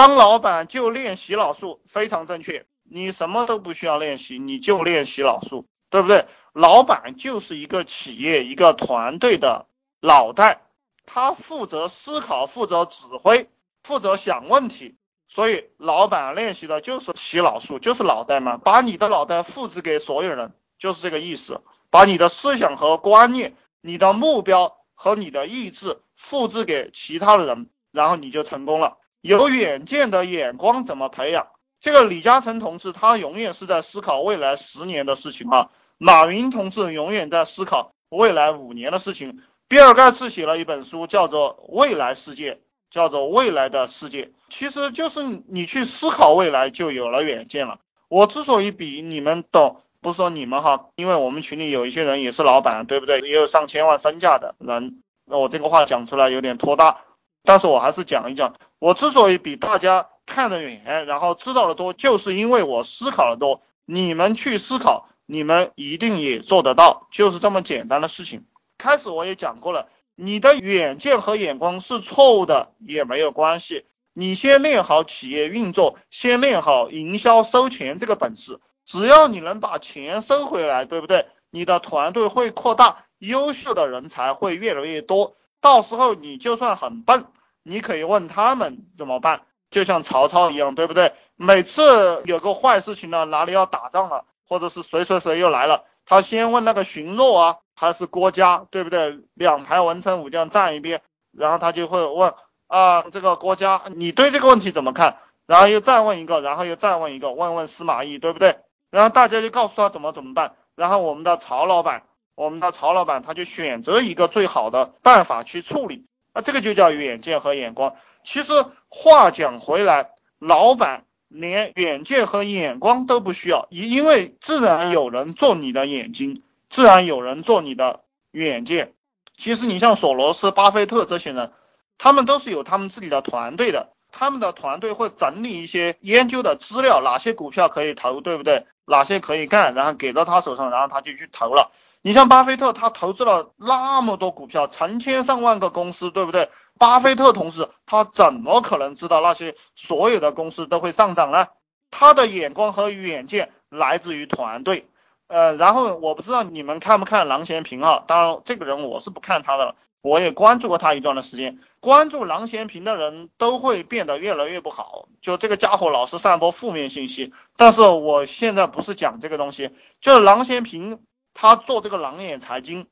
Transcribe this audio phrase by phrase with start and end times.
[0.00, 2.64] 当老板就练洗脑术，非常正确。
[2.90, 6.24] 你什么都不需要练习，你就练洗脑术，对不对？
[6.54, 9.66] 老板就是一个企业、一个团队的
[10.00, 10.62] 脑袋，
[11.04, 13.50] 他负责思考、负责指挥、
[13.82, 14.96] 负责想问题。
[15.28, 21.60] 所以，老板练习的就是洗脑术，就是脑袋嘛，把你的脑袋复制给所有人，就是这个意思。
[21.90, 28.96] 把你的思想和观念、你的目标和你的意志复制给其他的人，然后你就成功了。
[29.20, 31.46] 有远见的眼光怎么培养？
[31.80, 39.40] 这个李嘉诚同志他永远是在思考未来十年的事情啊，马云同志永远在思考未来五年的事情。
[39.68, 42.54] 比尔盖茨写了一本书，叫做《未来世界》，
[42.90, 47.78] 叫做《未来的世界》，其实就是你去思考未来，就有了远见了。
[48.08, 49.82] 我之所以比你们懂。
[50.02, 53.20] 不是说你们哈，因为我们群里有一些人也是老板，对不对？
[53.20, 57.02] 也有上千万身价的人，那我这个话讲出来有点拖大，
[57.44, 58.54] 但是我还是讲一讲。
[58.78, 63.62] 我之所以比大家看得远，然后知道的多，就是因为我思考的多。
[63.84, 68.46] 你们去思考，你们一定也做得到，就是这么简单的事情。
[68.78, 78.60] 开始我也讲过了，你的远见和眼光是错误的也没有关系，你先练好企业运作，先练好营销收钱这个本事。
[78.86, 81.26] 只要你能把钱收回来，对不对？
[81.50, 85.36] 你的团队会扩大，优秀的人才会越来越多。
[85.60, 87.26] 到时候你就算很笨，
[87.62, 91.12] 你可以问他们怎么办，就像曹操一样，对不对？
[91.36, 99.18] 每次有个坏事情了，哪里要打仗了，或者是谁谁谁又来了，他先问那个荀彧啊，还是郭嘉，对不对？
[99.34, 101.02] 两排文臣武将站一边，
[101.32, 102.34] 然后他就会问
[102.66, 105.16] 啊，这个郭嘉，你对这个问题怎么看？
[105.46, 108.58] 然后又再问一个，然后又再问一个，问问司马懿，对不对？
[108.90, 112.02] 然后大家就告诉他怎么怎么办，然后我们的曹老板，
[112.34, 117.94] 我们的曹老板他就选择一个最好的办法去处理，那这个就叫远见和眼光。
[118.24, 118.52] 其实
[118.88, 128.92] 话讲回来，老板连远见和眼光都不需要，因因为自然有人做你的眼睛，自然有人做你的远见。
[129.36, 131.52] 其实你像索罗斯、巴菲特这些人，
[131.98, 138.66] 他们都是有他们自己的团队的，他们的团队会整理一些研究的资料，哪些股票可以投，对不对？
[138.90, 141.70] 哪些可以干，然后给到他手上，然后他就去投了。
[142.02, 146.50] 你像巴菲特，他投资了那么多股票，成千上万个公司，对不对？
[146.78, 151.46] 巴菲特同志，他怎么可能知道那些所有的公司都会上涨呢？
[151.90, 154.86] 他的眼光和远见来自于团队。
[155.28, 158.02] 呃，然后我不知道你们看不看郎咸平啊？
[158.06, 159.76] 当然，这个人我是不看他的了。
[160.02, 165.08] 我也关注过他一段的时间，关注郎咸平的人都会变得越来越不好。
[165.20, 171.00] 就这个家伙老是散播负面信息，但是我现在不是讲这个东西，就是郎咸平
[171.34, 172.86] 他做这个狼眼财经，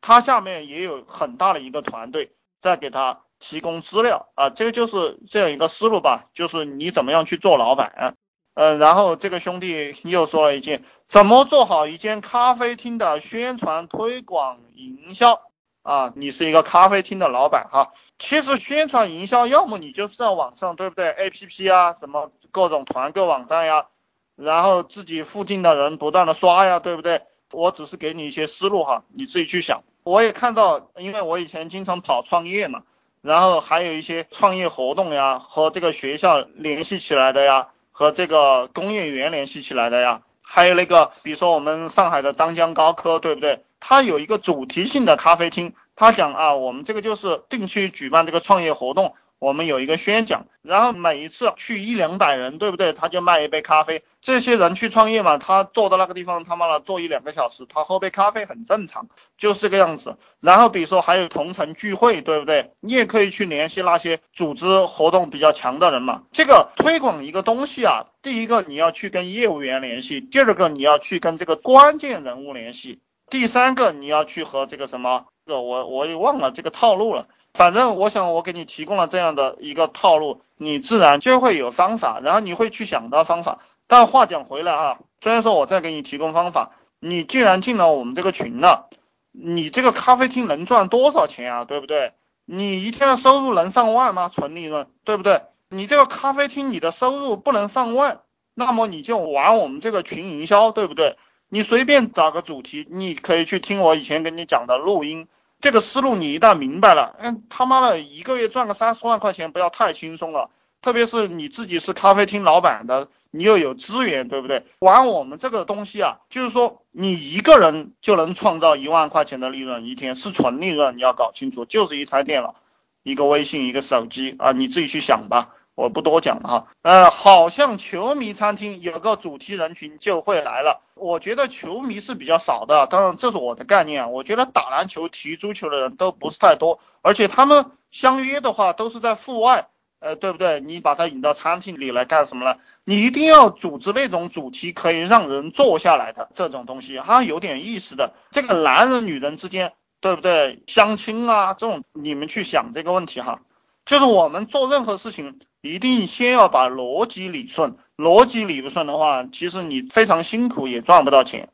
[0.00, 8.14] 他下面也有很大的一个团队在给他提供资料啊，这个就是这样一个思路吧，就是你怎么样去做老板，
[8.54, 15.40] 嗯，然后这个兄弟又说了一件，怎么做好一间咖啡厅的宣传推广营销。
[15.84, 23.86] 啊，你是一个咖啡厅的老板哈，其实宣传营销，要么你就是在网上，对不对？A P P 啊，什么各种团购网站呀，
[24.34, 27.20] 然后自己附近的人不断的刷呀，对不对？
[27.52, 29.82] 我只是给你一些思路哈，你自己去想。
[30.04, 32.82] 我也看到，因为我以前经常跑创业嘛，
[33.20, 43.62] 然后还有一些创业活动呀，和这个学校联系起来的呀，和这个工业园联系起来的呀，还有那个，比如说我们上海的张江高科，对不对？
[43.86, 52.94] 他有一个主题性的咖啡厅，他想啊，我们这个就是定期举办这个创业活动，我们有一个宣讲，然后每一次去一两百人，对不对？
[52.94, 54.02] 他就卖一杯咖啡。
[54.22, 59.06] 这些人去创业嘛，他坐到那个地方，他妈的坐一两个小时，他喝杯咖啡很正常，
[59.36, 60.16] 就是这个样子。
[60.40, 62.70] 然后比如说还有同城聚会，对不对？
[62.80, 66.22] 你也可以去联系那些组织活动比较强的人嘛。
[66.32, 73.00] 这个推广一个东西啊，第一个你要去跟业务员联系，第二个你要去跟这个关键人物联系。
[73.30, 77.26] 第三个，你要去和这个什么，这我我也忘了这个套路了。
[77.54, 83.60] 反正我想我给你提供了这样的一个套路，你自然就会有方法，然后你会去想到方法。
[83.86, 88.88] 但话讲回来啊，虽然说我再给你提供方法，你既然进了我们这个群了，
[89.30, 91.64] 你这个咖啡厅能赚多少钱啊？
[91.64, 92.12] 对不对？
[92.46, 94.30] 你一天的收入能上万吗？
[94.34, 95.42] 纯利润，对不对？
[95.70, 98.20] 你这个咖啡厅你的收入不能上万，
[98.54, 101.16] 那么你就玩我们这个群营销，对不对？
[101.54, 105.28] 你随便找个主题，你可以去听我以前跟你讲的录音。
[105.60, 110.50] 这个思路你一旦明白了，嗯，他妈的一个月赚个三十万块钱不要太轻松了。
[110.82, 114.64] 特别是你自己是咖啡厅老板的，你又有资源，对不对？
[114.80, 122.56] 玩我们这个东西啊，就是说你一个人就能创造一万块钱的利润一天，是纯利润，你要搞清楚，就是一台电脑、
[123.04, 125.50] 一个微信、一个手机啊，你自己去想吧。
[125.74, 126.66] 我不多讲了哈。
[126.82, 130.82] 呃，好像球迷餐厅有个主题人群就会来了。
[130.94, 134.12] 我觉得球迷是比较少的，当然这是我的概念。
[134.12, 139.66] 我觉得打篮球、踢足球的人都不是太多，而且他们相约的话都是在户外，
[139.98, 140.60] 呃，对不对？
[140.60, 142.58] 你把他引到餐厅里来干什么呢？
[142.84, 148.12] 你一定要组织那种主题可以让人坐下来的这种东西，哈，有点意思的。
[148.30, 150.62] 这个男人女人之间，对不对？
[150.66, 153.40] 相亲啊，这种你们去想这个问题哈。
[153.86, 157.76] 就是我们做任何事情，一定先要把逻辑理顺。
[157.96, 161.48] 逻辑理不顺的话，其实你非常辛苦也赚不到钱。